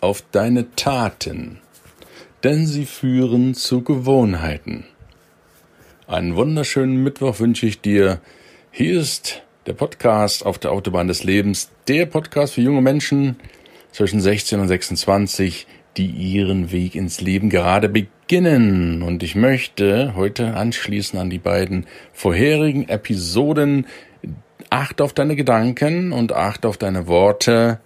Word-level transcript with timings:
auf 0.00 0.22
deine 0.32 0.74
Taten, 0.76 1.58
denn 2.44 2.66
sie 2.66 2.86
führen 2.86 3.54
zu 3.54 3.82
Gewohnheiten. 3.82 4.84
Einen 6.06 6.36
wunderschönen 6.36 7.02
Mittwoch 7.02 7.40
wünsche 7.40 7.66
ich 7.66 7.80
dir. 7.80 8.20
Hier 8.70 9.00
ist 9.00 9.42
der 9.66 9.72
Podcast 9.72 10.46
auf 10.46 10.58
der 10.58 10.70
Autobahn 10.70 11.08
des 11.08 11.24
Lebens, 11.24 11.70
der 11.88 12.06
Podcast 12.06 12.54
für 12.54 12.60
junge 12.60 12.82
Menschen 12.82 13.36
zwischen 13.90 14.20
16 14.20 14.60
und 14.60 14.68
26, 14.68 15.66
die 15.96 16.06
ihren 16.06 16.70
Weg 16.70 16.94
ins 16.94 17.20
Leben 17.20 17.50
gerade 17.50 17.88
beginnen. 17.88 19.02
Und 19.02 19.22
ich 19.22 19.34
möchte 19.34 20.14
heute 20.14 20.54
anschließen 20.54 21.18
an 21.18 21.30
die 21.30 21.38
beiden 21.38 21.86
vorherigen 22.12 22.88
Episoden. 22.88 23.86
Acht 24.70 25.00
auf 25.00 25.12
deine 25.12 25.36
Gedanken 25.36 26.12
und 26.12 26.32
acht 26.32 26.66
auf 26.66 26.76
deine 26.76 27.06
Worte 27.06 27.80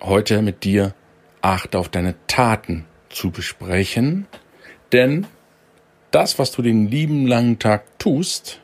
heute 0.00 0.42
mit 0.42 0.64
dir 0.64 0.94
Acht 1.42 1.74
auf 1.74 1.88
deine 1.88 2.14
Taten 2.26 2.84
zu 3.08 3.30
besprechen, 3.30 4.26
denn 4.92 5.26
das, 6.10 6.38
was 6.38 6.52
du 6.52 6.60
den 6.60 6.88
lieben 6.88 7.26
langen 7.26 7.58
Tag 7.58 7.98
tust, 7.98 8.60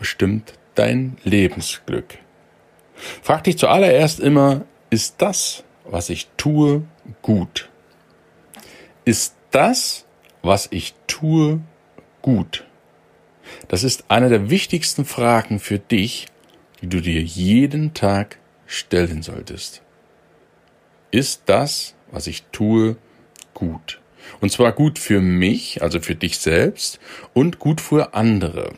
bestimmt 0.00 0.54
dein 0.74 1.18
Lebensglück. 1.22 2.18
Frag 3.22 3.44
dich 3.44 3.58
zuallererst 3.58 4.18
immer, 4.18 4.64
ist 4.90 5.16
das, 5.18 5.62
was 5.84 6.10
ich 6.10 6.28
tue, 6.36 6.82
gut? 7.22 7.68
Ist 9.04 9.36
das, 9.52 10.04
was 10.42 10.66
ich 10.72 10.94
tue, 11.06 11.60
gut? 12.22 12.64
Das 13.68 13.84
ist 13.84 14.06
eine 14.08 14.28
der 14.28 14.50
wichtigsten 14.50 15.04
Fragen 15.04 15.60
für 15.60 15.78
dich, 15.78 16.26
die 16.80 16.88
du 16.88 17.00
dir 17.00 17.22
jeden 17.22 17.94
Tag 17.94 18.38
stellen 18.66 19.22
solltest 19.22 19.82
ist 21.10 21.42
das, 21.46 21.94
was 22.10 22.26
ich 22.26 22.44
tue, 22.52 22.96
gut. 23.54 24.00
Und 24.40 24.50
zwar 24.50 24.72
gut 24.72 24.98
für 24.98 25.20
mich, 25.20 25.82
also 25.82 26.00
für 26.00 26.14
dich 26.14 26.38
selbst, 26.38 26.98
und 27.32 27.58
gut 27.58 27.80
für 27.80 28.14
andere. 28.14 28.74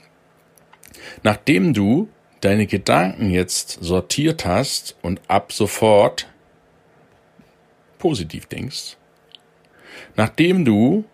Nachdem 1.23 1.75
du 1.75 2.09
deine 2.41 2.67
Gedanken 2.67 3.31
jetzt 3.31 3.79
sortiert 3.81 4.45
hast 4.45 4.97
und 5.03 5.21
ab 5.29 5.53
sofort 5.53 6.29
positiv 7.99 8.47
denkst, 8.47 8.97
nachdem 10.17 10.65
du 10.65 11.05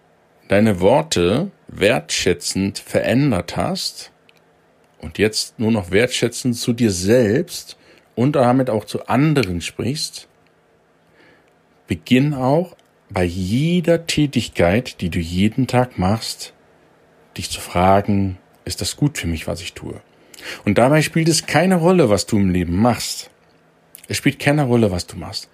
deine 0.49 0.81
Worte 0.81 1.51
wertschätzend 1.69 2.79
verändert 2.79 3.57
hast 3.57 4.13
und 4.99 5.19
jetzt 5.19 5.59
nur 5.59 5.71
noch 5.71 5.91
wertschätzend 5.91 6.57
zu 6.57 6.73
dir 6.73 6.91
selbst 6.91 7.79
und 8.15 8.37
damit 8.37 8.69
auch 8.69 8.85
zu 8.85 9.07
anderen 9.07 9.61
sprichst, 9.61 10.29
Beginn 11.87 12.35
auch 12.35 12.77
bei 13.11 13.25
jeder 13.25 14.07
Tätigkeit, 14.07 15.01
die 15.01 15.11
du 15.11 15.19
jeden 15.19 15.67
Tag 15.67 15.99
machst, 15.99 16.55
dich 17.37 17.51
zu 17.51 17.61
fragen, 17.61 18.39
ist 18.65 18.81
das 18.81 18.97
gut 18.97 19.19
für 19.19 19.27
mich, 19.27 19.47
was 19.47 19.61
ich 19.61 19.75
tue? 19.75 20.01
Und 20.65 20.79
dabei 20.79 21.03
spielt 21.03 21.29
es 21.29 21.47
keine 21.47 21.77
Rolle, 21.77 22.11
was 22.11 22.27
du 22.27 22.37
im 22.37 22.51
Leben 22.51 22.77
machst. 22.81 23.31
Es 24.09 24.17
spielt 24.17 24.39
keine 24.39 24.65
Rolle, 24.65 24.91
was 24.91 25.07
du 25.07 25.17
machst. 25.17 25.49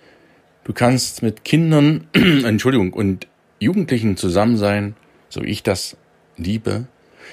Du 0.65 0.73
kannst 0.73 1.23
mit 1.23 1.45
Kindern, 1.45 2.07
Entschuldigung, 2.13 2.93
und 2.93 3.27
Jugendlichen 3.59 4.17
zusammen 4.17 4.57
sein, 4.57 4.95
so 5.29 5.43
ich 5.43 5.63
das 5.63 5.97
liebe. 6.37 6.87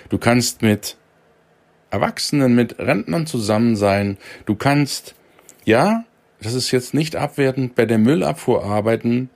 Du 0.10 0.18
kannst 0.18 0.62
mit 0.62 0.98
Erwachsenen, 1.90 2.56
mit 2.56 2.80
Rentnern 2.80 3.28
zusammen 3.28 3.76
sein. 3.76 4.18
Du 4.46 4.56
kannst, 4.56 5.16
ja, 5.66 6.06
das 6.42 6.54
ist 6.54 6.72
jetzt 6.72 6.94
nicht 6.94 7.16
abwertend, 7.16 7.76
bei 7.76 7.86
der 7.86 7.98
Müllabfuhr 7.98 8.64
arbeiten. 8.64 9.30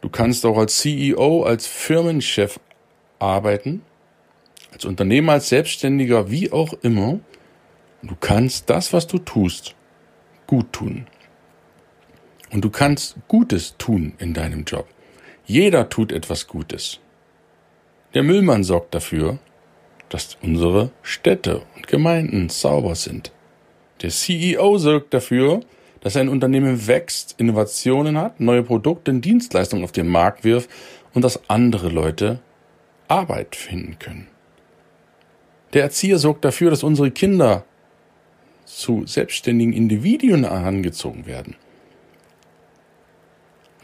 Du 0.00 0.08
kannst 0.08 0.46
auch 0.46 0.58
als 0.58 0.78
CEO, 0.78 1.42
als 1.42 1.66
Firmenchef 1.66 2.58
arbeiten, 3.18 3.82
als 4.72 4.84
Unternehmer, 4.84 5.32
als 5.32 5.48
Selbstständiger, 5.48 6.30
wie 6.30 6.52
auch 6.52 6.72
immer. 6.82 7.20
Du 8.02 8.14
kannst 8.18 8.70
das, 8.70 8.92
was 8.92 9.06
du 9.06 9.18
tust, 9.18 9.74
gut 10.46 10.72
tun. 10.72 11.06
Und 12.52 12.64
du 12.64 12.70
kannst 12.70 13.16
Gutes 13.28 13.74
tun 13.76 14.14
in 14.18 14.32
deinem 14.32 14.64
Job. 14.64 14.86
Jeder 15.44 15.88
tut 15.88 16.12
etwas 16.12 16.46
Gutes. 16.46 17.00
Der 18.14 18.22
Müllmann 18.22 18.64
sorgt 18.64 18.94
dafür, 18.94 19.38
dass 20.08 20.38
unsere 20.40 20.90
Städte 21.02 21.62
und 21.74 21.86
Gemeinden 21.86 22.48
sauber 22.48 22.94
sind. 22.94 23.32
Der 24.02 24.10
CEO 24.10 24.78
sorgt 24.78 25.12
dafür, 25.12 25.60
dass 26.06 26.16
ein 26.16 26.28
Unternehmen 26.28 26.86
wächst, 26.86 27.34
Innovationen 27.36 28.16
hat, 28.16 28.38
neue 28.38 28.62
Produkte 28.62 29.10
und 29.10 29.22
Dienstleistungen 29.22 29.82
auf 29.82 29.90
den 29.90 30.06
Markt 30.06 30.44
wirft 30.44 30.70
und 31.14 31.22
dass 31.22 31.50
andere 31.50 31.88
Leute 31.88 32.38
Arbeit 33.08 33.56
finden 33.56 33.98
können. 33.98 34.28
Der 35.72 35.82
Erzieher 35.82 36.20
sorgt 36.20 36.44
dafür, 36.44 36.70
dass 36.70 36.84
unsere 36.84 37.10
Kinder 37.10 37.64
zu 38.66 39.04
selbstständigen 39.04 39.72
Individuen 39.72 40.44
herangezogen 40.44 41.26
werden. 41.26 41.56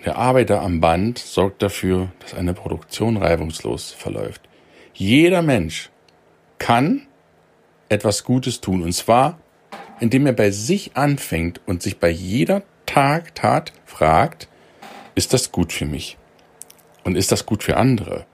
Der 0.05 0.15
Arbeiter 0.15 0.62
am 0.62 0.81
Band 0.81 1.19
sorgt 1.19 1.61
dafür, 1.61 2.12
dass 2.21 2.34
eine 2.34 2.55
Produktion 2.55 3.16
reibungslos 3.16 3.91
verläuft. 3.91 4.43
Jeder 4.94 5.43
Mensch 5.43 5.91
kann 6.61 7.09
etwas 7.88 8.22
Gutes 8.22 8.61
tun, 8.61 8.84
und 8.84 8.93
zwar 8.93 9.41
indem 10.03 10.27
er 10.27 10.33
bei 10.33 10.51
sich 10.51 10.97
anfängt 10.97 11.61
und 11.65 11.81
sich 11.81 11.99
bei 11.99 12.11
jeder 12.11 12.65
Tag, 12.87 13.37
Tat 13.37 13.73
fragt, 13.87 14.49
ist 15.15 15.33
das 15.33 15.53
gut 15.53 15.73
für 15.73 15.87
mich? 15.87 16.19
Und 17.05 17.15
ist 17.15 17.31
das 17.31 17.47
gut 17.47 17.63
für 17.63 17.77
andere? 17.77 18.27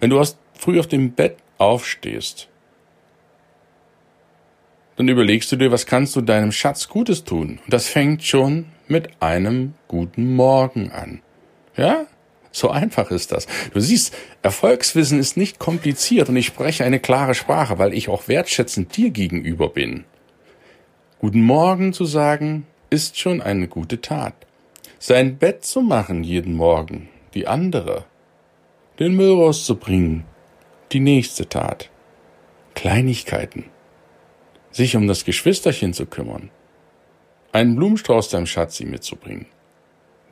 Wenn 0.00 0.08
du 0.08 0.18
aus, 0.18 0.38
früh 0.54 0.80
auf 0.80 0.86
dem 0.86 1.12
Bett 1.12 1.36
aufstehst, 1.58 2.48
dann 4.96 5.08
überlegst 5.08 5.52
du 5.52 5.56
dir, 5.56 5.70
was 5.70 5.84
kannst 5.84 6.16
du 6.16 6.22
deinem 6.22 6.52
Schatz 6.52 6.88
Gutes 6.88 7.24
tun? 7.24 7.60
Und 7.64 7.72
das 7.74 7.86
fängt 7.86 8.24
schon 8.24 8.64
mit 8.88 9.10
einem 9.20 9.74
guten 9.88 10.34
Morgen 10.34 10.90
an. 10.90 11.20
Ja? 11.76 12.06
So 12.50 12.70
einfach 12.70 13.10
ist 13.10 13.30
das. 13.32 13.46
Du 13.74 13.80
siehst, 13.80 14.16
Erfolgswissen 14.40 15.18
ist 15.18 15.36
nicht 15.36 15.58
kompliziert 15.58 16.30
und 16.30 16.36
ich 16.36 16.46
spreche 16.46 16.84
eine 16.84 16.98
klare 16.98 17.34
Sprache, 17.34 17.78
weil 17.78 17.92
ich 17.92 18.08
auch 18.08 18.26
wertschätzend 18.26 18.96
dir 18.96 19.10
gegenüber 19.10 19.68
bin. 19.68 20.04
Guten 21.20 21.42
Morgen 21.42 21.92
zu 21.92 22.06
sagen, 22.06 22.66
ist 22.88 23.18
schon 23.18 23.42
eine 23.42 23.68
gute 23.68 24.00
Tat. 24.00 24.32
Sein 24.98 25.36
Bett 25.36 25.66
zu 25.66 25.82
machen 25.82 26.24
jeden 26.24 26.54
Morgen, 26.54 27.10
die 27.34 27.46
andere. 27.46 28.06
Den 28.98 29.16
Müll 29.16 29.34
rauszubringen, 29.34 30.24
die 30.92 31.00
nächste 31.00 31.46
Tat. 31.46 31.90
Kleinigkeiten. 32.74 33.66
Sich 34.70 34.96
um 34.96 35.06
das 35.08 35.26
Geschwisterchen 35.26 35.92
zu 35.92 36.06
kümmern. 36.06 36.48
Einen 37.52 37.76
Blumenstrauß 37.76 38.30
deinem 38.30 38.46
Schatzi 38.46 38.86
mitzubringen. 38.86 39.44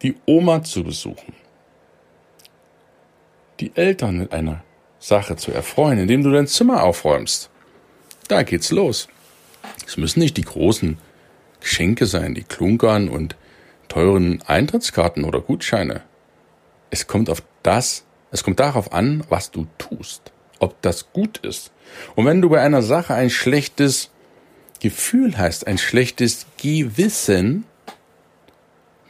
Die 0.00 0.14
Oma 0.24 0.62
zu 0.62 0.84
besuchen. 0.84 1.34
Die 3.60 3.72
Eltern 3.76 4.16
mit 4.16 4.32
einer 4.32 4.64
Sache 4.98 5.36
zu 5.36 5.52
erfreuen, 5.52 5.98
indem 5.98 6.22
du 6.22 6.32
dein 6.32 6.46
Zimmer 6.46 6.82
aufräumst. 6.82 7.50
Da 8.28 8.42
geht's 8.42 8.70
los. 8.70 9.06
Es 9.88 9.96
müssen 9.96 10.20
nicht 10.20 10.36
die 10.36 10.42
großen 10.42 10.98
Geschenke 11.60 12.04
sein, 12.04 12.34
die 12.34 12.42
Klunkern 12.42 13.08
und 13.08 13.36
teuren 13.88 14.42
Eintrittskarten 14.42 15.24
oder 15.24 15.40
Gutscheine. 15.40 16.02
Es 16.90 17.06
kommt 17.06 17.30
auf 17.30 17.42
das, 17.62 18.04
es 18.30 18.44
kommt 18.44 18.60
darauf 18.60 18.92
an, 18.92 19.24
was 19.30 19.50
du 19.50 19.66
tust, 19.78 20.30
ob 20.58 20.80
das 20.82 21.10
gut 21.14 21.38
ist. 21.38 21.72
Und 22.14 22.26
wenn 22.26 22.42
du 22.42 22.50
bei 22.50 22.60
einer 22.60 22.82
Sache 22.82 23.14
ein 23.14 23.30
schlechtes 23.30 24.10
Gefühl 24.78 25.38
hast, 25.38 25.66
ein 25.66 25.78
schlechtes 25.78 26.44
Gewissen, 26.58 27.64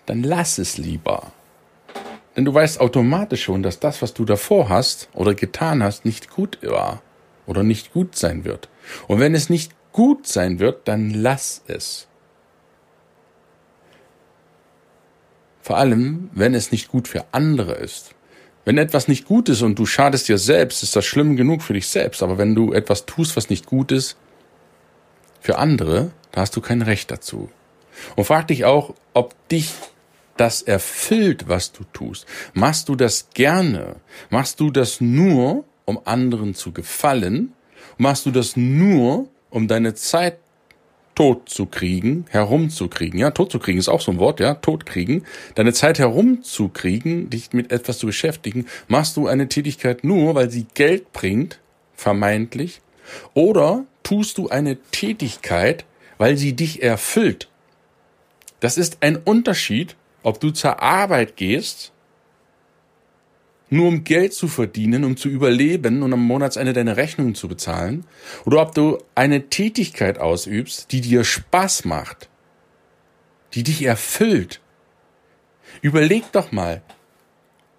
dann 0.07 0.23
lass 0.23 0.59
es 0.59 0.79
lieber. 0.79 1.33
Denn 2.37 2.45
du 2.45 2.55
weißt 2.55 2.81
automatisch 2.81 3.43
schon, 3.43 3.65
dass 3.65 3.81
das, 3.81 4.01
was 4.01 4.15
du 4.15 4.25
davor 4.25 4.69
hast 4.69 5.09
oder 5.13 5.35
getan 5.35 5.83
hast, 5.83 6.05
nicht 6.05 6.31
gut 6.31 6.61
war 6.63 7.03
oder 7.47 7.65
nicht 7.65 7.93
gut 7.93 8.15
sein 8.15 8.45
wird. 8.45 8.69
Und 9.09 9.19
wenn 9.19 9.35
es 9.35 9.51
nicht 9.51 9.73
gut 9.99 10.29
sein 10.29 10.61
wird, 10.61 10.87
dann 10.87 11.11
lass 11.11 11.61
es. 11.67 12.07
Vor 15.61 15.77
allem, 15.77 16.31
wenn 16.35 16.55
es 16.55 16.71
nicht 16.71 16.87
gut 16.87 17.09
für 17.09 17.25
andere 17.33 17.73
ist. 17.73 18.15
Wenn 18.65 18.79
etwas 18.79 19.09
nicht 19.09 19.25
gut 19.25 19.49
ist 19.49 19.63
und 19.63 19.77
du 19.77 19.87
schadest 19.87 20.29
dir 20.29 20.39
selbst, 20.39 20.85
ist 20.85 20.95
das 20.95 21.05
schlimm 21.05 21.35
genug 21.35 21.63
für 21.63 21.73
dich 21.73 21.89
selbst. 21.89 22.23
Aber 22.23 22.39
wenn 22.39 22.55
du 22.55 22.73
etwas 22.73 23.07
tust, 23.07 23.37
was 23.37 23.51
nicht 23.51 23.67
gut 23.67 23.91
ist 23.91 24.17
für 25.41 25.59
andere, 25.59 26.13
da 26.31 26.43
hast 26.43 26.55
du 26.55 26.61
kein 26.61 26.83
Recht 26.83 27.11
dazu. 27.11 27.51
Und 28.15 28.25
frag 28.25 28.47
dich 28.47 28.65
auch, 28.67 28.95
ob 29.15 29.35
dich 29.49 29.73
das 30.37 30.63
erfüllt, 30.63 31.49
was 31.49 31.73
du 31.73 31.83
tust. 31.93 32.25
Machst 32.55 32.89
du 32.89 32.95
das 32.95 33.31
gerne? 33.35 33.97
Machst 34.31 34.61
du 34.61 34.71
das 34.71 35.01
nur, 35.01 35.65
um 35.87 35.99
anderen 36.05 36.55
zu 36.55 36.71
gefallen? 36.71 37.53
Machst 37.97 38.27
du 38.27 38.31
das 38.31 38.57
nur, 38.57 39.29
um 39.51 39.69
deine 39.69 39.95
Zeit 39.95 40.39
tot 41.15 41.49
zu 41.49 41.67
kriegen, 41.67 42.27
herumzukriegen. 42.31 43.19
Ja, 43.19 43.33
tot 43.33 43.51
zu 43.51 43.59
kriegen 43.59 43.79
ist 43.79 43.89
auch 43.89 44.01
so 44.01 44.13
ein 44.13 44.21
Wort, 44.21 44.39
ja, 44.39 44.55
tot 44.55 44.87
kriegen. 44.87 45.25
Deine 45.57 45.73
Zeit 45.73 45.99
herumzukriegen, 45.99 47.29
dich 47.29 47.53
mit 47.53 47.73
etwas 47.73 47.99
zu 47.99 48.07
beschäftigen, 48.07 48.67
machst 48.87 49.17
du 49.17 49.27
eine 49.27 49.49
Tätigkeit 49.49 50.05
nur, 50.05 50.37
weil 50.37 50.49
sie 50.49 50.67
Geld 50.75 51.13
bringt, 51.13 51.59
vermeintlich, 51.97 52.81
oder 53.35 53.85
tust 54.05 54.39
du 54.39 54.49
eine 54.49 54.77
Tätigkeit, 54.93 55.85
weil 56.19 56.37
sie 56.37 56.53
dich 56.53 56.85
erfüllt. 56.85 57.49
Das 58.61 58.79
ist 58.79 58.99
ein 59.01 59.17
Unterschied, 59.17 59.97
ob 60.23 60.39
du 60.39 60.51
zur 60.51 60.81
Arbeit 60.81 61.37
gehst 61.37 61.93
nur 63.71 63.89
um 63.89 64.05
Geld 64.05 64.33
zu 64.33 64.49
verdienen, 64.49 65.05
um 65.05 65.17
zu 65.17 65.29
überleben 65.29 66.03
und 66.03 66.13
am 66.13 66.25
Monatsende 66.25 66.73
deine 66.73 66.97
Rechnungen 66.97 67.35
zu 67.35 67.49
bezahlen, 67.49 68.05
oder 68.45 68.63
ob 68.63 68.75
du 68.75 68.99
eine 69.15 69.49
Tätigkeit 69.49 70.19
ausübst, 70.19 70.91
die 70.93 71.01
dir 71.01 71.25
Spaß 71.25 71.85
macht, 71.85 72.29
die 73.55 73.63
dich 73.63 73.83
erfüllt. 73.83 74.61
Überleg 75.83 76.33
doch 76.33 76.53
mal, 76.53 76.83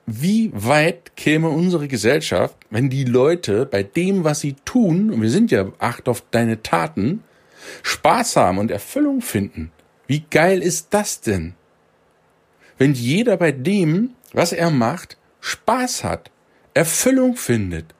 wie 0.05 0.51
weit 0.53 1.15
käme 1.15 1.49
unsere 1.49 1.87
Gesellschaft, 1.87 2.55
wenn 2.71 2.89
die 2.89 3.03
Leute 3.03 3.65
bei 3.65 3.83
dem, 3.83 4.23
was 4.23 4.39
sie 4.39 4.55
tun, 4.65 5.11
und 5.11 5.21
wir 5.21 5.29
sind 5.29 5.51
ja 5.51 5.71
acht 5.77 6.09
auf 6.09 6.23
deine 6.31 6.63
Taten, 6.63 7.23
Spaß 7.83 8.35
haben 8.35 8.57
und 8.57 8.71
Erfüllung 8.71 9.21
finden. 9.21 9.71
Wie 10.07 10.23
geil 10.31 10.63
ist 10.63 10.87
das 10.91 11.21
denn? 11.21 11.53
Wenn 12.79 12.93
jeder 12.93 13.37
bei 13.37 13.51
dem, 13.51 14.15
was 14.33 14.53
er 14.53 14.71
macht, 14.71 15.18
Spaß 15.41 16.03
hat, 16.03 16.31
Erfüllung 16.73 17.35
findet. 17.35 17.93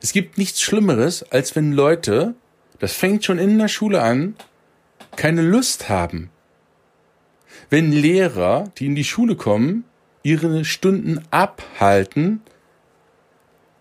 Es 0.00 0.12
gibt 0.12 0.38
nichts 0.38 0.60
Schlimmeres, 0.60 1.22
als 1.24 1.56
wenn 1.56 1.72
Leute, 1.72 2.34
das 2.78 2.92
fängt 2.92 3.24
schon 3.24 3.38
in 3.38 3.58
der 3.58 3.68
Schule 3.68 4.02
an, 4.02 4.36
keine 5.16 5.42
Lust 5.42 5.88
haben. 5.88 6.30
Wenn 7.70 7.90
Lehrer, 7.90 8.70
die 8.78 8.86
in 8.86 8.94
die 8.94 9.04
Schule 9.04 9.34
kommen, 9.34 9.84
ihre 10.22 10.64
Stunden 10.64 11.24
abhalten, 11.30 12.42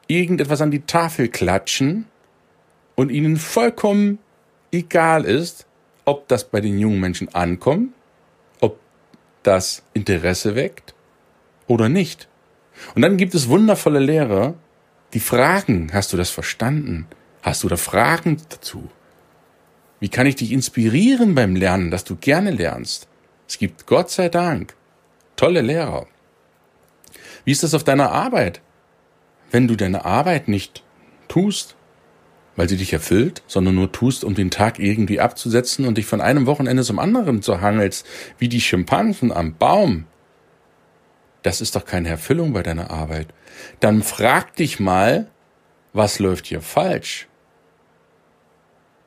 irgendetwas 0.08 0.62
an 0.62 0.72
die 0.72 0.86
Tafel 0.86 1.28
klatschen 1.28 2.06
und 2.96 3.10
ihnen 3.12 3.38
vollkommen 3.38 4.20
egal 4.72 5.26
ist, 5.26 5.68
ob 6.06 6.28
das 6.28 6.46
bei 6.46 6.62
den 6.62 6.80
jungen 6.80 7.00
Menschen 7.00 7.34
ankommt, 7.34 7.94
ob 8.62 8.80
das 9.44 9.84
Interesse 9.94 10.56
weckt 10.56 10.95
oder 11.68 11.90
nicht. 11.90 12.28
Und 12.94 13.02
dann 13.02 13.18
gibt 13.18 13.34
es 13.36 13.50
wundervolle 13.50 14.00
Lehrer, 14.00 14.56
die 15.14 15.20
fragen, 15.20 15.92
hast 15.94 16.14
du 16.14 16.18
das 16.18 16.30
verstanden? 16.30 17.08
Hast 17.42 17.64
du 17.64 17.70
da 17.70 17.78
Fragen 17.78 18.38
dazu? 18.50 18.90
Wie 20.00 20.10
kann 20.10 20.28
ich 20.28 20.36
dich 20.36 20.52
inspirieren 20.52 21.36
beim 21.36 21.56
Lernen, 21.56 21.92
dass 21.92 22.04
du 22.04 22.16
gerne 22.16 22.52
lernst? 22.52 23.08
Es 23.48 23.58
gibt 23.58 23.86
Gott 23.86 24.10
sei 24.10 24.30
Dank 24.30 24.76
tolle 25.36 25.62
Lehrer. 25.62 26.08
Wie 27.44 27.52
ist 27.52 27.64
das 27.64 27.74
auf 27.74 27.84
deiner 27.84 28.12
Arbeit? 28.12 28.62
Wenn 29.52 29.68
du 29.68 29.76
deine 29.76 30.06
Arbeit 30.06 30.48
nicht 30.48 30.84
tust, 31.28 31.76
weil 32.56 32.70
sie 32.70 32.78
dich 32.78 32.94
erfüllt, 32.94 33.44
sondern 33.48 33.76
nur 33.76 33.92
tust, 33.92 34.24
um 34.24 34.34
den 34.34 34.50
Tag 34.50 34.80
irgendwie 34.80 35.20
abzusetzen 35.20 35.86
und 35.86 35.98
dich 35.98 36.06
von 36.06 36.22
einem 36.22 36.46
Wochenende 36.46 36.84
zum 36.84 37.00
anderen 37.00 37.42
zu 37.42 37.62
hangelst, 37.62 38.06
wie 38.40 38.50
die 38.50 38.62
Schimpansen 38.62 39.32
am 39.32 39.56
Baum, 39.56 40.06
das 41.46 41.62
ist 41.62 41.76
doch 41.76 41.86
keine 41.86 42.10
Erfüllung 42.10 42.54
bei 42.54 42.64
deiner 42.64 42.90
Arbeit. 42.90 43.28
Dann 43.80 44.02
frag 44.02 44.56
dich 44.56 44.80
mal, 44.80 45.28
was 45.94 46.18
läuft 46.18 46.48
hier 46.48 46.62
falsch? 46.62 47.28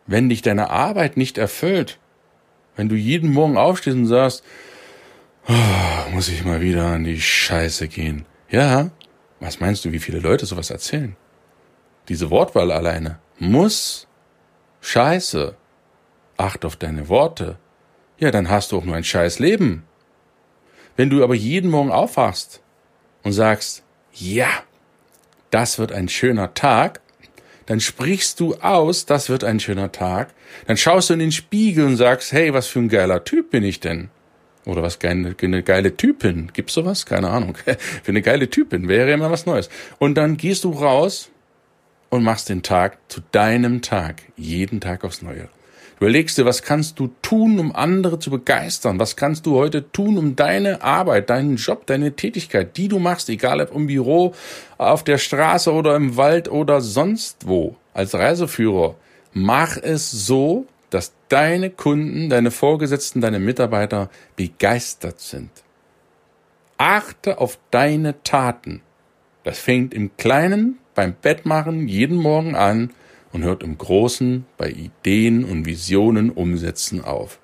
Wenn 0.06 0.28
dich 0.28 0.40
deine 0.42 0.70
Arbeit 0.70 1.16
nicht 1.16 1.36
erfüllt, 1.36 1.98
wenn 2.76 2.88
du 2.88 2.94
jeden 2.94 3.32
Morgen 3.32 3.58
aufstehst 3.58 3.96
und 3.96 4.06
sagst, 4.06 4.44
oh, 5.48 6.10
muss 6.12 6.28
ich 6.28 6.44
mal 6.44 6.60
wieder 6.60 6.86
an 6.86 7.02
die 7.02 7.20
Scheiße 7.20 7.88
gehen. 7.88 8.24
Ja, 8.48 8.90
was 9.40 9.58
meinst 9.58 9.84
du, 9.84 9.90
wie 9.90 9.98
viele 9.98 10.20
Leute 10.20 10.46
sowas 10.46 10.70
erzählen? 10.70 11.16
Diese 12.08 12.30
Wortwahl 12.30 12.70
alleine. 12.70 13.18
Muss, 13.40 14.06
Scheiße. 14.80 15.56
Acht 16.36 16.64
auf 16.64 16.76
deine 16.76 17.08
Worte. 17.08 17.58
Ja, 18.18 18.30
dann 18.30 18.48
hast 18.48 18.70
du 18.70 18.78
auch 18.78 18.84
nur 18.84 18.94
ein 18.94 19.04
scheiß 19.04 19.40
Leben. 19.40 19.87
Wenn 20.98 21.10
du 21.10 21.22
aber 21.22 21.36
jeden 21.36 21.70
Morgen 21.70 21.92
aufwachst 21.92 22.60
und 23.22 23.32
sagst, 23.32 23.84
ja, 24.12 24.48
das 25.50 25.78
wird 25.78 25.92
ein 25.92 26.08
schöner 26.08 26.54
Tag, 26.54 27.00
dann 27.66 27.78
sprichst 27.78 28.40
du 28.40 28.56
aus, 28.56 29.06
das 29.06 29.28
wird 29.28 29.44
ein 29.44 29.60
schöner 29.60 29.92
Tag, 29.92 30.34
dann 30.66 30.76
schaust 30.76 31.08
du 31.08 31.14
in 31.14 31.20
den 31.20 31.30
Spiegel 31.30 31.86
und 31.86 31.96
sagst, 31.96 32.32
hey, 32.32 32.52
was 32.52 32.66
für 32.66 32.80
ein 32.80 32.88
geiler 32.88 33.22
Typ 33.22 33.52
bin 33.52 33.62
ich 33.62 33.78
denn? 33.78 34.10
Oder 34.64 34.82
was 34.82 34.98
geile, 34.98 35.36
eine 35.40 35.62
geile 35.62 35.96
Typin. 35.96 36.50
Gibt's 36.52 36.74
sowas? 36.74 37.06
Keine 37.06 37.30
Ahnung. 37.30 37.54
für 37.64 38.08
eine 38.08 38.20
geile 38.20 38.50
Typin 38.50 38.88
wäre 38.88 39.12
immer 39.12 39.30
was 39.30 39.46
Neues. 39.46 39.70
Und 40.00 40.16
dann 40.16 40.36
gehst 40.36 40.64
du 40.64 40.72
raus 40.72 41.30
und 42.10 42.24
machst 42.24 42.48
den 42.48 42.64
Tag 42.64 42.98
zu 43.06 43.20
deinem 43.30 43.82
Tag. 43.82 44.22
Jeden 44.36 44.80
Tag 44.80 45.04
aufs 45.04 45.22
Neue. 45.22 45.48
Überlegst 46.00 46.38
dir, 46.38 46.44
was 46.44 46.62
kannst 46.62 47.00
du 47.00 47.10
tun, 47.22 47.58
um 47.58 47.74
andere 47.74 48.20
zu 48.20 48.30
begeistern? 48.30 49.00
Was 49.00 49.16
kannst 49.16 49.46
du 49.46 49.56
heute 49.56 49.90
tun, 49.90 50.16
um 50.16 50.36
deine 50.36 50.82
Arbeit, 50.82 51.28
deinen 51.28 51.56
Job, 51.56 51.86
deine 51.86 52.14
Tätigkeit, 52.14 52.76
die 52.76 52.86
du 52.86 53.00
machst, 53.00 53.28
egal 53.28 53.60
ob 53.60 53.74
im 53.74 53.88
Büro, 53.88 54.32
auf 54.76 55.02
der 55.02 55.18
Straße 55.18 55.72
oder 55.72 55.96
im 55.96 56.16
Wald 56.16 56.48
oder 56.48 56.80
sonst 56.80 57.48
wo, 57.48 57.74
als 57.94 58.14
Reiseführer, 58.14 58.94
mach 59.32 59.76
es 59.76 60.10
so, 60.12 60.66
dass 60.90 61.12
deine 61.28 61.68
Kunden, 61.68 62.30
deine 62.30 62.52
Vorgesetzten, 62.52 63.20
deine 63.20 63.40
Mitarbeiter 63.40 64.08
begeistert 64.36 65.18
sind. 65.18 65.50
Achte 66.76 67.38
auf 67.38 67.58
deine 67.72 68.22
Taten. 68.22 68.82
Das 69.42 69.58
fängt 69.58 69.92
im 69.94 70.16
Kleinen 70.16 70.78
beim 70.94 71.12
Bettmachen 71.20 71.88
jeden 71.88 72.16
Morgen 72.16 72.54
an 72.54 72.90
und 73.32 73.42
hört 73.42 73.62
im 73.62 73.78
Großen 73.78 74.46
bei 74.56 74.70
Ideen 74.70 75.44
und 75.44 75.66
Visionen 75.66 76.30
umsetzen 76.30 77.02
auf. 77.04 77.38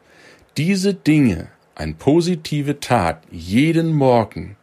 Diese 0.57 0.95
Dinge, 0.95 1.49
eine 1.75 1.95
positive 1.95 2.81
Tat 2.81 3.23
jeden 3.31 3.93
Morgen, 3.93 4.57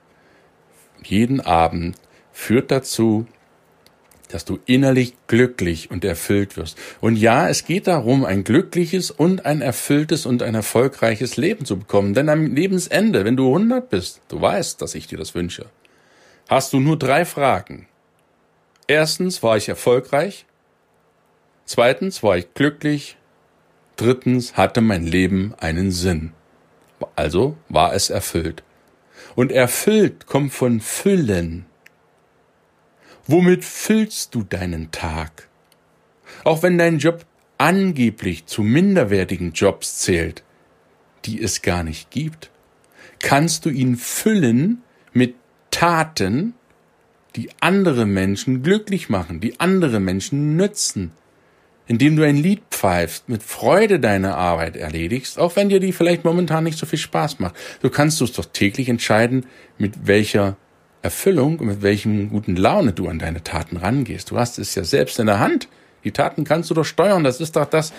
jeden 1.04 1.42
Abend, 1.42 1.98
führt 2.32 2.72
dazu, 2.72 3.28
dass 4.30 4.46
du 4.46 4.60
innerlich 4.66 5.14
glücklich 5.28 5.92
und 5.92 6.06
erfüllt 6.06 6.58
wirst. 6.58 6.78
Und 7.02 7.18
ja, 7.18 7.50
es 7.50 7.66
geht 7.66 7.88
darum, 7.88 8.24
ein 8.26 8.44
glückliches 8.44 9.12
und 9.12 9.46
ein 9.46 9.62
erfülltes 9.62 10.26
und 10.26 10.42
ein 10.42 10.56
erfolgreiches 10.56 11.38
Leben 11.38 11.66
zu 11.66 11.78
bekommen. 11.78 12.14
Denn 12.14 12.30
am 12.30 12.56
Lebensende, 12.56 13.26
wenn 13.26 13.36
du 13.36 13.48
100 13.48 13.90
bist, 13.90 14.22
du 14.30 14.42
weißt, 14.42 14.82
dass 14.82 14.96
ich 14.96 15.08
dir 15.08 15.18
das 15.18 15.36
wünsche, 15.36 15.66
hast 16.48 16.74
du 16.74 16.80
nur 16.80 16.98
drei 16.98 17.26
Fragen. 17.26 17.88
Erstens, 18.88 19.44
war 19.44 19.58
ich 19.58 19.70
erfolgreich? 19.70 20.46
Zweitens 21.74 22.22
war 22.22 22.36
ich 22.36 22.54
glücklich. 22.54 23.16
Drittens 23.96 24.58
hatte 24.58 24.82
mein 24.82 25.06
Leben 25.08 25.54
einen 25.58 25.92
Sinn. 25.92 26.34
Also 27.16 27.56
war 27.70 27.94
es 27.94 28.10
erfüllt. 28.10 28.62
Und 29.36 29.54
erfüllt 29.54 30.26
kommt 30.26 30.52
von 30.52 30.82
Füllen. 30.82 31.66
Womit 33.26 33.64
füllst 33.64 34.36
du 34.36 34.44
deinen 34.44 34.92
Tag? 34.92 35.48
Auch 36.44 36.62
wenn 36.62 36.78
dein 36.78 36.98
Job 36.98 37.26
angeblich 37.58 38.48
zu 38.48 38.64
minderwertigen 38.64 39.54
Jobs 39.54 40.00
zählt, 40.00 40.44
die 41.24 41.42
es 41.42 41.62
gar 41.62 41.86
nicht 41.86 42.12
gibt, 42.12 42.52
kannst 43.20 43.64
du 43.64 43.70
ihn 43.70 43.96
füllen 43.96 44.84
mit 45.14 45.36
Taten, 45.70 46.54
die 47.38 47.50
andere 47.62 48.06
Menschen 48.06 48.62
glücklich 48.62 49.08
machen, 49.08 49.40
die 49.40 49.58
andere 49.62 50.02
Menschen 50.02 50.58
nützen, 50.58 51.14
indem 51.92 52.16
du 52.16 52.24
ein 52.24 52.38
Lied 52.38 52.62
pfeifst, 52.72 53.28
mit 53.28 53.44
Freude 53.44 54.00
deine 54.00 54.36
Arbeit 54.36 54.78
erledigst, 54.78 55.38
auch 55.38 55.58
wenn 55.58 55.68
dir 55.68 55.82
die 55.82 55.92
vielleicht 55.92 56.24
momentan 56.24 56.64
nicht 56.64 56.78
so 56.78 56.86
viel 56.86 56.98
Spaß 56.98 57.40
macht. 57.40 57.56
Du 57.82 57.90
kannst 57.90 58.22
es 58.22 58.32
doch 58.32 58.46
täglich 58.46 58.88
entscheiden, 58.88 59.46
mit 59.78 60.08
welcher 60.08 60.56
Erfüllung 61.02 61.60
und 61.60 61.68
mit 61.68 61.82
welchem 61.82 62.30
guten 62.30 62.56
Laune 62.56 62.94
du 62.94 63.10
an 63.10 63.20
deine 63.20 63.44
Taten 63.44 63.76
rangehst. 63.76 64.32
Du 64.32 64.40
hast 64.40 64.58
es 64.58 64.74
ja 64.74 64.86
selbst 64.86 65.20
in 65.20 65.26
der 65.26 65.40
Hand. 65.40 65.68
Die 66.06 66.12
Taten 66.12 66.46
kannst 66.46 66.70
du 66.70 66.76
doch 66.76 66.86
steuern. 66.86 67.26
Das 67.26 67.42
ist 67.42 67.58
doch 67.58 67.66
das 67.66 67.92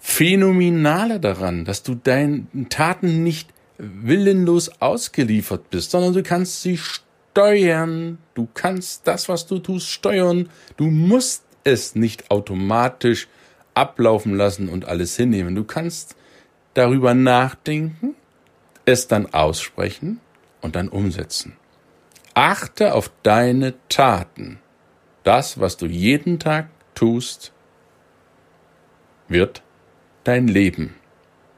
Phänomenale 0.00 1.20
daran, 1.20 1.64
dass 1.64 1.84
du 1.84 1.94
deinen 1.94 2.66
Taten 2.70 3.22
nicht 3.22 3.50
willenlos 3.78 4.68
ausgeliefert 4.80 5.70
bist, 5.70 5.92
sondern 5.92 6.12
du 6.12 6.24
kannst 6.24 6.62
sie 6.62 6.76
steuern. 6.76 8.18
Du 8.34 8.48
kannst 8.52 9.06
das, 9.06 9.28
was 9.28 9.46
du 9.46 9.60
tust, 9.60 9.88
steuern. 9.88 10.48
Du 10.76 10.86
musst 10.86 11.44
es 11.68 11.94
nicht 11.94 12.30
automatisch 12.30 13.28
ablaufen 13.74 14.34
lassen 14.34 14.68
und 14.68 14.86
alles 14.86 15.16
hinnehmen. 15.16 15.54
Du 15.54 15.64
kannst 15.64 16.16
darüber 16.74 17.14
nachdenken, 17.14 18.14
es 18.84 19.06
dann 19.06 19.32
aussprechen 19.32 20.20
und 20.60 20.76
dann 20.76 20.88
umsetzen. 20.88 21.56
Achte 22.34 22.94
auf 22.94 23.10
deine 23.22 23.74
Taten. 23.88 24.60
Das, 25.24 25.60
was 25.60 25.76
du 25.76 25.86
jeden 25.86 26.38
Tag 26.38 26.68
tust, 26.94 27.52
wird 29.28 29.62
dein 30.24 30.48
Leben, 30.48 30.94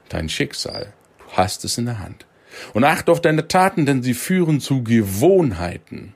dein 0.08 0.28
Schicksal. 0.28 0.92
Du 1.18 1.36
hast 1.36 1.64
es 1.64 1.78
in 1.78 1.86
der 1.86 2.00
Hand. 2.00 2.26
Und 2.74 2.84
achte 2.84 3.12
auf 3.12 3.20
deine 3.20 3.46
Taten, 3.46 3.86
denn 3.86 4.02
sie 4.02 4.14
führen 4.14 4.60
zu 4.60 4.82
Gewohnheiten. 4.82 6.14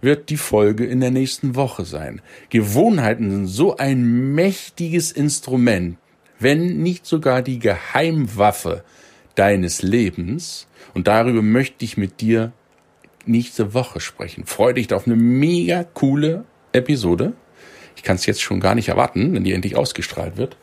Wird 0.00 0.30
die 0.30 0.36
Folge 0.36 0.84
in 0.84 1.00
der 1.00 1.10
nächsten 1.10 1.54
Woche 1.54 1.84
sein. 1.84 2.20
Gewohnheiten 2.50 3.30
sind 3.30 3.46
so 3.46 3.76
ein 3.76 4.34
mächtiges 4.34 5.12
Instrument, 5.12 5.98
wenn 6.38 6.82
nicht 6.82 7.06
sogar 7.06 7.42
die 7.42 7.58
Geheimwaffe 7.58 8.84
deines 9.34 9.82
Lebens. 9.82 10.66
Und 10.94 11.06
darüber 11.06 11.42
möchte 11.42 11.84
ich 11.84 11.96
mit 11.96 12.20
dir 12.20 12.52
nächste 13.26 13.74
Woche 13.74 14.00
sprechen. 14.00 14.46
Freue 14.46 14.74
dich 14.74 14.92
auf 14.92 15.06
eine 15.06 15.16
mega 15.16 15.84
coole 15.84 16.44
Episode. 16.72 17.34
Ich 17.96 18.02
kann 18.02 18.16
es 18.16 18.26
jetzt 18.26 18.42
schon 18.42 18.60
gar 18.60 18.74
nicht 18.74 18.88
erwarten, 18.88 19.34
wenn 19.34 19.44
die 19.44 19.52
endlich 19.52 19.76
ausgestrahlt 19.76 20.36
wird. 20.36 20.56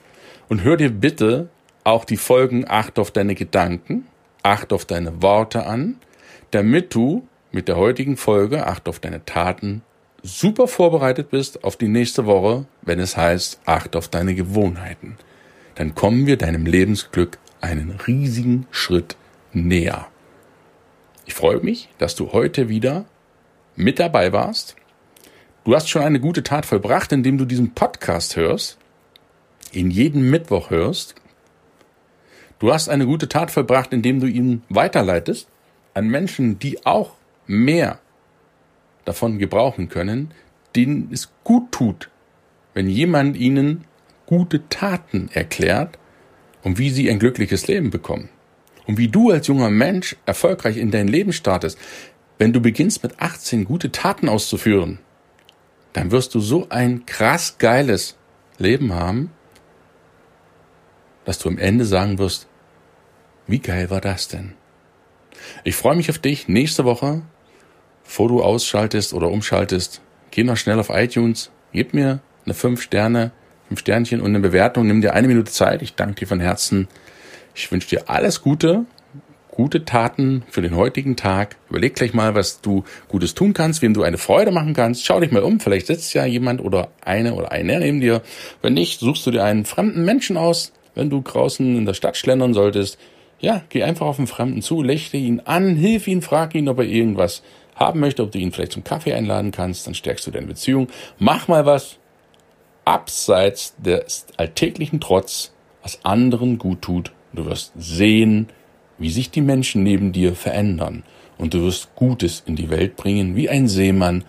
Und 0.50 0.64
hör 0.64 0.78
dir 0.78 0.90
bitte 0.90 1.50
auch 1.84 2.06
die 2.06 2.18
Folgen 2.18 2.66
Acht 2.68 3.00
auf 3.00 3.12
deine 3.12 3.36
Gedanken, 3.36 4.08
Acht 4.44 4.74
auf 4.74 4.86
deine 4.86 5.22
Worte 5.22 5.66
an, 5.66 5.98
damit 6.52 6.94
du 6.94 7.28
mit 7.54 7.68
der 7.68 7.78
heutigen 7.78 8.18
Folge 8.18 8.68
Acht 8.68 8.90
auf 8.90 9.00
deine 9.00 9.24
Taten 9.24 9.84
super 10.24 10.68
vorbereitet 10.68 11.30
bist 11.30 11.64
auf 11.64 11.78
die 11.78 11.88
nächste 11.88 12.26
Woche, 12.26 12.66
wenn 12.82 13.00
es 13.00 13.16
heißt 13.16 13.62
Acht 13.66 13.96
auf 13.96 14.08
deine 14.08 14.34
Gewohnheiten. 14.36 15.18
Dann 15.76 15.96
kommen 15.96 16.26
wir 16.26 16.38
deinem 16.38 16.66
Lebensglück 16.66 17.38
einen 17.62 17.92
riesigen 18.08 18.68
Schritt 18.72 19.16
näher. 19.54 20.08
Ich 21.26 21.36
freue 21.36 21.60
mich, 21.60 21.90
dass 22.00 22.16
du 22.16 22.32
heute 22.34 22.70
wieder 22.70 23.06
mit 23.76 24.00
dabei 24.00 24.34
warst. 24.34 24.76
Du 25.64 25.76
hast 25.76 25.90
schon 25.90 26.02
eine 26.02 26.20
gute 26.20 26.44
Tat 26.44 26.66
vollbracht, 26.66 27.12
indem 27.12 27.38
du 27.38 27.46
diesen 27.46 27.74
Podcast 27.74 28.36
hörst, 28.36 28.78
ihn 29.72 29.92
jeden 29.92 30.30
Mittwoch 30.30 30.72
hörst. 30.72 31.16
Du 32.60 32.74
hast 32.74 32.90
eine 32.90 33.06
gute 33.06 33.30
Tat 33.30 33.52
vollbracht, 33.52 33.94
indem 33.94 34.20
du 34.20 34.28
ihn 34.28 34.64
weiterleitest 34.70 35.48
an 35.94 36.08
Menschen, 36.08 36.60
die 36.60 36.86
auch 36.86 37.16
mehr 37.48 38.00
davon 39.06 39.40
gebrauchen 39.40 39.90
können, 39.90 40.32
denen 40.76 41.10
es 41.12 41.32
gut 41.44 41.72
tut, 41.72 42.10
wenn 42.74 42.90
jemand 42.90 43.38
ihnen 43.38 43.86
gute 44.26 44.68
Taten 44.70 45.30
erklärt 45.34 46.00
und 46.64 46.78
wie 46.80 46.90
sie 46.90 47.10
ein 47.10 47.20
glückliches 47.20 47.68
Leben 47.68 47.90
bekommen. 47.90 48.30
Und 48.86 48.98
wie 48.98 49.08
du 49.08 49.32
als 49.32 49.48
junger 49.48 49.70
Mensch 49.70 50.16
erfolgreich 50.26 50.78
in 50.78 50.92
dein 50.92 51.08
Leben 51.08 51.34
startest, 51.34 51.78
wenn 52.38 52.54
du 52.54 52.60
beginnst 52.60 53.04
mit 53.04 53.20
18 53.20 53.66
gute 53.66 53.92
Taten 53.92 54.28
auszuführen, 54.28 55.00
dann 55.94 56.12
wirst 56.12 56.34
du 56.36 56.40
so 56.40 56.68
ein 56.70 57.06
krass 57.06 57.58
geiles 57.60 58.18
Leben 58.58 58.94
haben, 58.94 59.32
dass 61.26 61.40
du 61.40 61.50
am 61.50 61.58
Ende 61.58 61.86
sagen 61.86 62.18
wirst, 62.18 62.48
wie 63.48 63.60
geil 63.60 63.90
war 63.90 64.02
das 64.02 64.28
denn? 64.28 64.54
Ich 65.64 65.76
freue 65.76 65.96
mich 65.96 66.10
auf 66.10 66.18
dich 66.18 66.48
nächste 66.48 66.86
Woche, 66.86 67.22
bevor 68.04 68.28
du 68.28 68.42
ausschaltest 68.42 69.14
oder 69.14 69.30
umschaltest. 69.30 70.02
Geh 70.32 70.44
noch 70.44 70.58
schnell 70.58 70.80
auf 70.80 70.90
iTunes, 70.90 71.52
gib 71.72 71.94
mir 71.94 72.20
eine 72.46 72.54
5 72.54 72.82
Sterne, 72.82 73.32
5 73.70 73.80
Sternchen 73.80 74.22
und 74.22 74.28
eine 74.28 74.40
Bewertung. 74.40 74.88
Nimm 74.88 75.02
dir 75.02 75.14
eine 75.14 75.28
Minute 75.28 75.52
Zeit. 75.52 75.82
Ich 75.82 75.96
danke 75.96 76.16
dir 76.16 76.28
von 76.28 76.40
Herzen. 76.40 76.88
Ich 77.56 77.72
wünsche 77.72 77.90
dir 77.90 78.10
alles 78.10 78.42
Gute 78.42 78.86
gute 79.54 79.86
Taten 79.86 80.44
für 80.50 80.64
den 80.64 80.76
heutigen 80.76 81.16
Tag. 81.16 81.58
Überleg 81.70 81.94
gleich 81.94 82.14
mal, 82.14 82.34
was 82.34 82.62
du 82.62 82.84
Gutes 83.08 83.36
tun 83.36 83.54
kannst, 83.54 83.84
wem 83.84 83.94
du 83.94 84.02
eine 84.02 84.18
Freude 84.18 84.52
machen 84.52 84.74
kannst. 84.74 85.06
Schau 85.06 85.20
dich 85.20 85.32
mal 85.32 85.44
um, 85.44 85.60
vielleicht 85.60 85.88
sitzt 85.88 86.14
ja 86.16 86.26
jemand 86.26 86.60
oder 86.60 86.90
eine 87.06 87.36
oder 87.36 87.52
einer 87.52 87.80
neben 87.80 88.02
dir. 88.02 88.22
Wenn 88.64 88.74
nicht, 88.74 89.00
suchst 89.00 89.26
du 89.28 89.32
dir 89.32 89.44
einen 89.44 89.66
fremden 89.66 90.06
Menschen 90.06 90.38
aus, 90.38 90.74
wenn 90.96 91.12
du 91.12 91.22
draußen 91.22 91.78
in 91.78 91.86
der 91.86 91.94
Stadt 91.94 92.18
schlendern 92.18 92.56
solltest. 92.56 92.98
Ja, 93.40 93.62
geh 93.70 93.84
einfach 93.84 94.08
auf 94.08 94.16
den 94.16 94.28
Fremden 94.28 94.62
zu, 94.64 94.82
lächle 94.82 95.20
ihn 95.20 95.42
an, 95.42 95.76
hilf 95.76 96.08
ihn, 96.08 96.24
frag 96.24 96.56
ihn, 96.56 96.68
ob 96.68 96.80
er 96.80 96.86
irgendwas 96.86 97.44
haben 97.76 98.00
möchte, 98.00 98.24
ob 98.24 98.32
du 98.32 98.40
ihn 98.40 98.52
vielleicht 98.52 98.74
zum 98.74 98.84
Kaffee 98.84 99.14
einladen 99.14 99.52
kannst, 99.52 99.88
dann 99.88 99.96
stärkst 99.96 100.28
du 100.28 100.32
deine 100.32 100.48
Beziehung. 100.48 100.88
Mach 101.20 101.48
mal 101.48 101.66
was 101.66 101.98
abseits 102.86 103.76
des 103.78 104.26
alltäglichen 104.38 105.00
Trotz, 105.00 105.52
was 105.82 106.04
anderen 106.04 106.58
gut 106.58 106.82
tut. 106.82 107.12
Du 107.34 107.46
wirst 107.46 107.72
sehen, 107.76 108.50
wie 108.98 109.10
sich 109.10 109.32
die 109.32 109.42
Menschen 109.42 109.84
neben 109.84 110.12
dir 110.12 110.36
verändern, 110.36 111.04
und 111.38 111.54
du 111.54 111.64
wirst 111.64 111.96
Gutes 111.96 112.44
in 112.46 112.56
die 112.56 112.70
Welt 112.70 112.96
bringen 112.96 113.36
wie 113.36 113.50
ein 113.50 113.68
Seemann, 113.68 114.24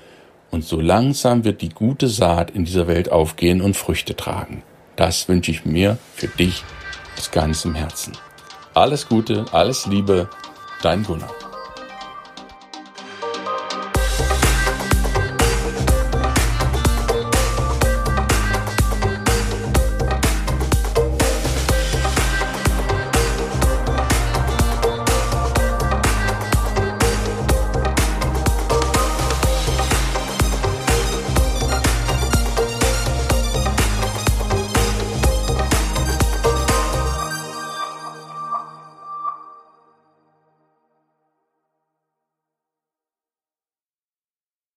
und 0.50 0.64
so 0.64 0.80
langsam 0.80 1.44
wird 1.44 1.62
die 1.62 1.68
gute 1.68 2.06
Saat 2.06 2.52
in 2.52 2.64
dieser 2.64 2.86
Welt 2.86 3.10
aufgehen 3.10 3.60
und 3.60 3.76
Früchte 3.76 4.14
tragen. 4.14 4.62
Das 4.94 5.28
wünsche 5.28 5.50
ich 5.50 5.64
mir 5.64 5.98
für 6.14 6.28
dich 6.28 6.62
aus 7.16 7.32
ganzem 7.32 7.74
Herzen. 7.74 8.12
Alles 8.72 9.08
Gute, 9.08 9.44
alles 9.50 9.86
Liebe, 9.86 10.28
dein 10.80 11.02
Gunnar. 11.02 11.53